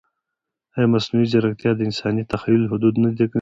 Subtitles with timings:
[0.75, 3.27] ایا مصنوعي ځیرکتیا د انساني تخیل حدود نه تنګوي؟